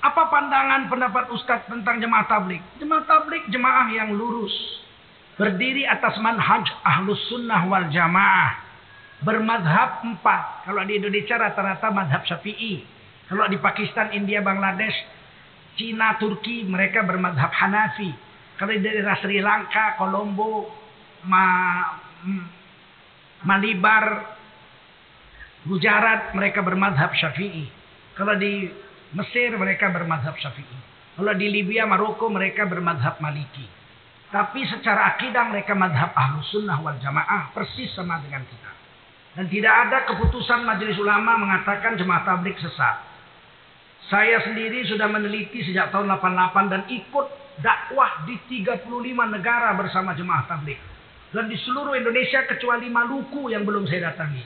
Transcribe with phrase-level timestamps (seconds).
[0.00, 2.64] Apa pandangan pendapat Ustadz tentang jemaah tablik?
[2.80, 4.52] Jemaah tablik jemaah yang lurus.
[5.36, 8.56] Berdiri atas manhaj ahlus sunnah wal jamaah.
[9.20, 10.64] Bermadhab empat.
[10.64, 12.80] Kalau di Indonesia rata-rata madhab syafi'i.
[13.28, 14.96] Kalau di Pakistan, India, Bangladesh,
[15.76, 18.08] Cina, Turki mereka bermadhab Hanafi.
[18.56, 20.68] Kalau di daerah Sri Lanka, Kolombo,
[21.28, 21.44] Ma,
[23.44, 24.36] Malibar,
[25.68, 27.68] Gujarat mereka bermadhab Syafi'i.
[28.16, 28.72] Kalau di
[29.16, 30.78] Mesir mereka bermadhab Syafi'i.
[31.18, 33.66] Kalau di Libya, Maroko mereka bermadhab Maliki.
[34.30, 38.70] Tapi secara akidah mereka madhab Ahlus Sunnah wal Jamaah persis sama dengan kita.
[39.34, 43.10] Dan tidak ada keputusan majelis ulama mengatakan jemaah tablik sesat.
[44.06, 47.26] Saya sendiri sudah meneliti sejak tahun 88 dan ikut
[47.62, 48.86] dakwah di 35
[49.34, 50.78] negara bersama jemaah tablik.
[51.30, 54.42] Dan di seluruh Indonesia kecuali Maluku yang belum saya datangi.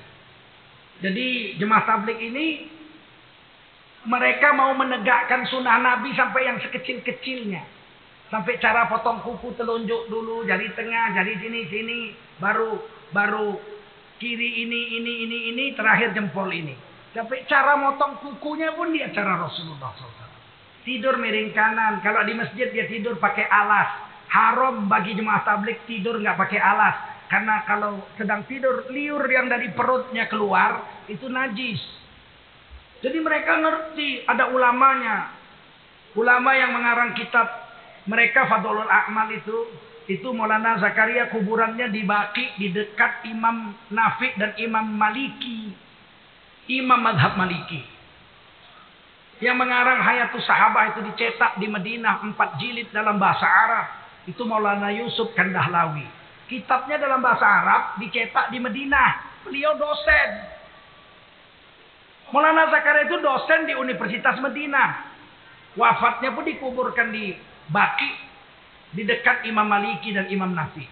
[1.00, 2.73] Jadi jemaah tablik ini
[4.04, 7.62] mereka mau menegakkan sunnah Nabi sampai yang sekecil-kecilnya.
[8.28, 11.98] Sampai cara potong kuku telunjuk dulu, jari tengah, jari sini, sini.
[12.40, 12.82] Baru
[13.14, 13.56] baru
[14.18, 16.74] kiri ini, ini, ini, ini, terakhir jempol ini.
[17.14, 20.26] Sampai cara motong kukunya pun dia cara Rasulullah SAW.
[20.82, 22.02] Tidur miring kanan.
[22.02, 24.02] Kalau di masjid dia tidur pakai alas.
[24.28, 26.96] Haram bagi jemaah tablik tidur nggak pakai alas.
[27.30, 32.03] Karena kalau sedang tidur liur yang dari perutnya keluar itu najis.
[33.04, 35.28] Jadi mereka ngerti ada ulamanya.
[36.16, 37.44] Ulama yang mengarang kitab
[38.08, 39.68] mereka Fadlul A'mal itu
[40.04, 45.72] itu Maulana Zakaria kuburannya di Baki di dekat Imam Nafi dan Imam Maliki.
[46.68, 47.80] Imam Madhab Maliki.
[49.40, 53.86] Yang mengarang Hayatus Sahabah itu dicetak di Madinah empat jilid dalam bahasa Arab.
[54.24, 56.08] Itu Maulana Yusuf Kandahlawi.
[56.48, 59.44] Kitabnya dalam bahasa Arab dicetak di Madinah.
[59.44, 60.53] Beliau dosen.
[62.34, 65.14] Maulana Zakaria itu dosen di Universitas Madinah.
[65.78, 67.30] Wafatnya pun dikuburkan di
[67.70, 68.10] Baki.
[68.90, 70.82] Di dekat Imam Maliki dan Imam Nafi.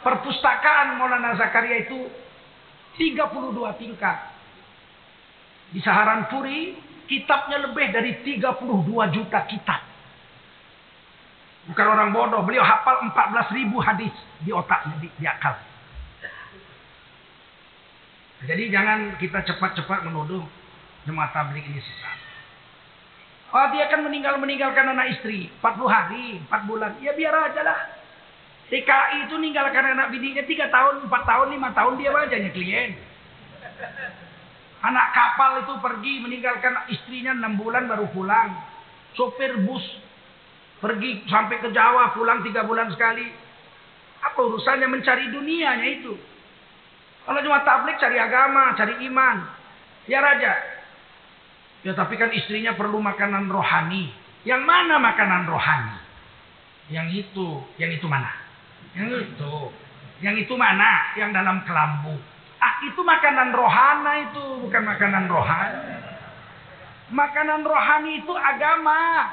[0.00, 2.08] Perpustakaan Maulana Zakaria itu
[2.96, 4.16] 32 tingkat.
[5.76, 6.72] Di Saharan Puri,
[7.04, 9.80] kitabnya lebih dari 32 juta kitab.
[11.68, 15.69] Bukan orang bodoh, beliau hafal 14 ribu hadis di otaknya, di, di akal.
[18.48, 20.44] Jadi jangan kita cepat-cepat menuduh
[21.04, 22.18] jemaah tabligh ini sesat.
[23.50, 26.94] Oh dia akan meninggal meninggalkan anak istri 40 hari, 4 bulan.
[27.02, 27.80] Ya biar aja lah.
[28.70, 32.90] TKI itu meninggalkan anak bininya 3 tahun, 4 tahun, 5 tahun dia aja klien.
[34.80, 38.54] Anak kapal itu pergi meninggalkan istrinya 6 bulan baru pulang.
[39.18, 39.82] Sopir bus
[40.78, 43.26] pergi sampai ke Jawa pulang 3 bulan sekali.
[44.22, 46.14] Apa urusannya mencari dunianya itu?
[47.26, 49.36] Kalau cuma tablik cari agama, cari iman.
[50.08, 50.52] Ya raja.
[51.84, 54.12] Ya tapi kan istrinya perlu makanan rohani.
[54.44, 55.96] Yang mana makanan rohani?
[56.88, 57.48] Yang itu.
[57.76, 58.32] Yang itu mana?
[58.96, 59.54] Yang itu.
[60.20, 61.16] Yang itu mana?
[61.16, 62.16] Yang dalam kelambu.
[62.60, 64.44] Ah itu makanan rohana itu.
[64.68, 65.96] Bukan makanan rohani.
[67.12, 69.32] Makanan rohani itu agama.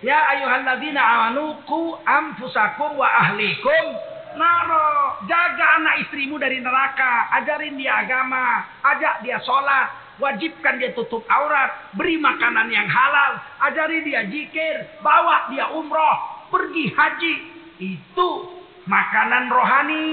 [0.00, 5.22] Ya ayuhalladzina amanu ku anfusakum wa ahlikum naro.
[5.26, 7.30] Jaga anak istrimu dari neraka.
[7.40, 8.66] Ajarin dia agama.
[8.84, 10.18] Ajak dia sholat.
[10.20, 11.94] Wajibkan dia tutup aurat.
[11.96, 13.40] Beri makanan yang halal.
[13.64, 15.00] Ajari dia jikir.
[15.00, 16.46] Bawa dia umroh.
[16.52, 17.34] Pergi haji.
[17.80, 18.28] Itu
[18.84, 20.06] makanan rohani.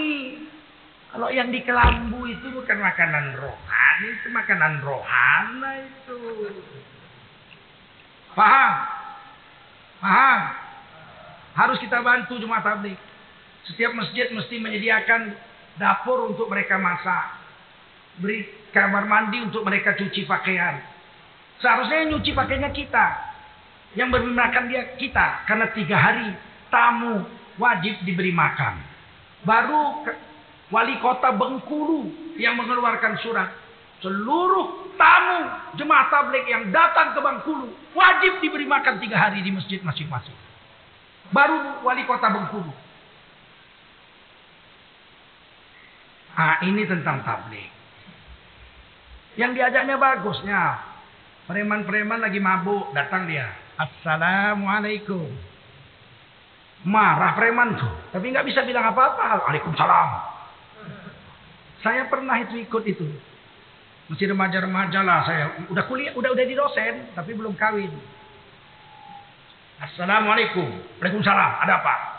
[1.11, 4.07] Kalau yang di kelambu itu bukan makanan rohani.
[4.21, 6.19] Itu makanan rohana itu.
[8.37, 8.73] Paham?
[9.97, 10.39] Paham?
[11.57, 12.93] Harus kita bantu jemaah tablik.
[13.67, 15.35] Setiap masjid mesti menyediakan
[15.75, 17.43] dapur untuk mereka masak.
[18.17, 20.79] Beri kamar mandi untuk mereka cuci pakaian.
[21.59, 23.05] Seharusnya yang nyuci pakaiannya kita.
[23.99, 25.43] Yang beri makan dia kita.
[25.43, 26.31] Karena tiga hari
[26.71, 27.27] tamu
[27.59, 28.79] wajib diberi makan.
[29.43, 30.07] Baru
[30.71, 33.51] wali kota Bengkulu yang mengeluarkan surat.
[33.99, 35.39] Seluruh tamu
[35.75, 37.67] jemaah tablik yang datang ke Bengkulu
[37.97, 40.37] wajib diberi makan tiga hari di masjid masing-masing.
[41.35, 42.86] Baru wali kota Bengkulu.
[46.37, 47.65] Ah ini tentang tablik.
[49.41, 50.61] Yang diajaknya bagusnya.
[51.49, 53.49] Preman-preman lagi mabuk, datang dia.
[53.79, 55.25] Assalamualaikum.
[56.85, 59.49] Marah preman tuh, tapi nggak bisa bilang apa-apa.
[59.49, 60.09] Waalaikumsalam.
[61.81, 63.07] Saya pernah itu ikut itu.
[64.11, 65.45] Masih remaja-remaja lah saya.
[65.73, 67.89] Udah kuliah, udah udah di dosen, tapi belum kawin.
[69.81, 70.69] Assalamualaikum.
[71.01, 71.51] Waalaikumsalam.
[71.65, 72.16] Ada apa?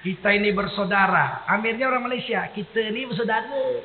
[0.00, 1.44] Kita ini bersaudara.
[1.44, 2.48] Amirnya orang Malaysia.
[2.52, 3.84] Kita ini bersaudara.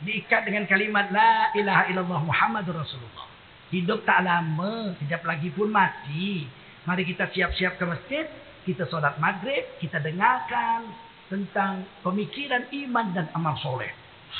[0.00, 3.26] Diikat dengan kalimat La ilaha illallah Muhammadur Rasulullah.
[3.70, 6.46] Hidup tak lama, kejap lagi pun mati.
[6.88, 8.26] Mari kita siap-siap ke masjid,
[8.64, 10.90] kita sholat maghrib, kita dengarkan
[11.30, 13.90] tentang pemikiran iman dan amal soleh.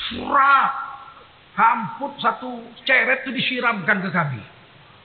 [0.09, 0.71] Surat.
[1.51, 4.43] Hamput satu ceret itu disiramkan ke kami.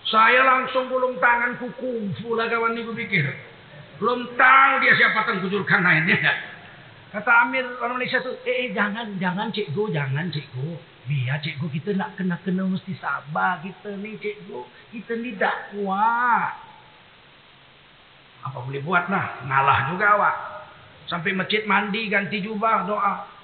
[0.06, 3.26] Saya langsung gulung tangan kuku lah kawan ini pikir.
[3.96, 6.18] Belum tahu dia siapa tengkujurkan lainnya.
[7.16, 10.76] Kata Amir orang Malaysia tuh, eh, eh jangan, jangan cikgu, jangan cikgu.
[11.06, 14.60] Biar cikgu kita nak kena-kena mesti sabar kita ni cikgu.
[14.92, 16.50] Kita ni dakwah.
[18.44, 20.36] Apa boleh buat lah, ngalah juga awak.
[21.06, 23.35] Sampai masjid mandi, ganti jubah, doa.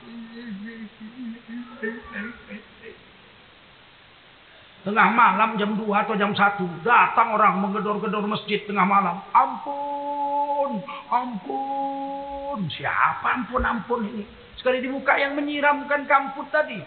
[4.82, 6.58] Tengah malam jam 2 atau jam 1.
[6.82, 9.22] Datang orang menggedor-gedor masjid tengah malam.
[9.30, 12.58] Ampun, ampun.
[12.66, 14.26] Siapa ampun, ampun ini?
[14.58, 16.82] Sekali dibuka yang menyiramkan kamput tadi.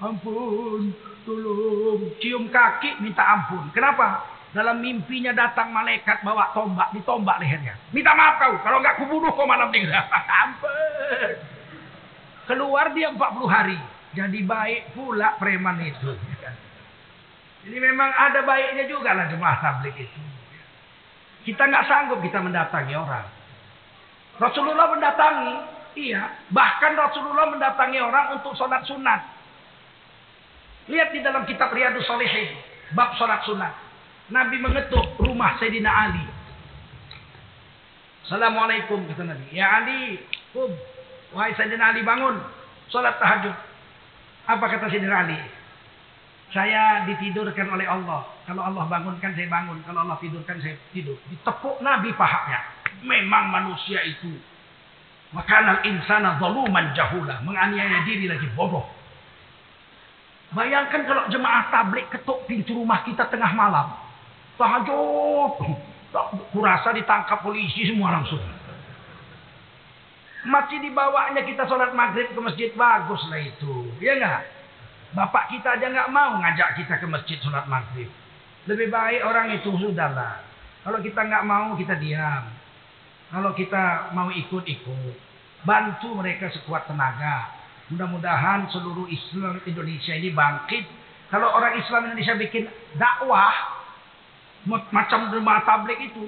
[0.00, 0.88] Ampun,
[1.28, 2.16] tolong.
[2.16, 3.68] Cium kaki minta ampun.
[3.76, 4.24] Kenapa?
[4.56, 7.76] Dalam mimpinya datang malaikat bawa tombak, ditombak lehernya.
[7.92, 9.84] Minta maaf kau, kalau enggak kubunuh kau malam ini.
[10.48, 11.32] ampun.
[12.48, 13.20] Keluar dia 40
[13.52, 13.76] hari.
[14.16, 16.12] Jadi baik pula preman itu.
[17.62, 20.20] Ini memang ada baiknya juga lah jemaah tablik itu.
[21.46, 23.26] Kita nggak sanggup kita mendatangi orang.
[24.38, 25.54] Rasulullah mendatangi,
[25.98, 26.26] iya.
[26.50, 29.20] Bahkan Rasulullah mendatangi orang untuk sholat sunat.
[30.90, 32.50] Lihat di dalam kitab Riyadus Salihin,
[32.98, 33.74] bab sholat sunat.
[34.30, 36.24] Nabi mengetuk rumah Sayyidina Ali.
[38.26, 39.46] Assalamualaikum kata Nabi.
[39.54, 40.18] Ya Ali,
[40.50, 40.70] kum.
[41.34, 42.38] Wahai Sayyidina Ali bangun.
[42.90, 43.54] Sholat tahajud.
[44.50, 45.38] Apa kata Sayyidina Ali?
[46.52, 48.28] Saya ditidurkan oleh Allah.
[48.44, 49.80] Kalau Allah bangunkan saya bangun.
[49.88, 51.16] Kalau Allah tidurkan saya tidur.
[51.32, 52.60] Ditepuk Nabi pahaknya.
[53.00, 54.36] Memang manusia itu.
[55.32, 57.40] Makanal insana zaluman jahula.
[57.40, 58.84] Menganiaya diri lagi bodoh.
[60.52, 63.88] Bayangkan kalau jemaah tablik ketuk pintu rumah kita tengah malam.
[64.60, 65.56] Tahajud.
[66.52, 68.44] Kurasa ditangkap polisi semua langsung.
[70.44, 72.68] Masih dibawanya kita sholat maghrib ke masjid.
[72.76, 73.88] Bagus lah itu.
[74.04, 74.61] Ya enggak?
[75.12, 78.08] Bapak kita aja nggak mau ngajak kita ke masjid sholat maghrib.
[78.64, 80.40] Lebih baik orang itu sudahlah.
[80.82, 82.48] Kalau kita nggak mau kita diam.
[83.28, 85.16] Kalau kita mau ikut-ikut.
[85.68, 87.52] Bantu mereka sekuat tenaga.
[87.92, 90.84] Mudah-mudahan seluruh Islam Indonesia ini bangkit.
[91.28, 92.64] Kalau orang Islam Indonesia bikin
[92.96, 93.52] dakwah.
[94.68, 96.24] Macam rumah tablik itu.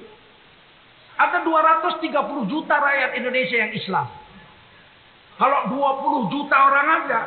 [1.15, 2.11] Ada 230
[2.51, 4.07] juta rakyat Indonesia yang Islam.
[5.39, 7.21] Kalau 20 juta orang ada,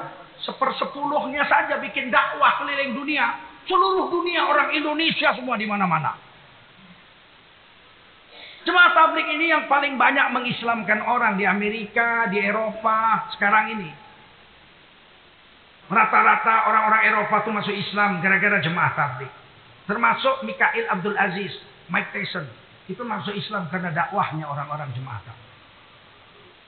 [0.46, 3.38] sepersepuluhnya saja bikin dakwah keliling dunia.
[3.68, 6.16] Seluruh dunia orang Indonesia semua di mana-mana.
[8.68, 13.92] Jemaah tablik ini yang paling banyak mengislamkan orang di Amerika, di Eropa sekarang ini.
[15.88, 19.32] Rata-rata orang-orang Eropa itu masuk Islam gara-gara jemaah tablik.
[19.88, 21.56] Termasuk Mikail Abdul Aziz,
[21.88, 22.44] Mike Tyson.
[22.92, 25.57] Itu masuk Islam karena dakwahnya orang-orang jemaah tablik.